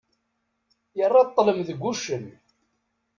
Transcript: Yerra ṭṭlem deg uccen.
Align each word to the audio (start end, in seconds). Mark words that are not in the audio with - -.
Yerra 0.97 1.27
ṭṭlem 1.29 1.59
deg 1.67 1.79
uccen. 1.91 2.25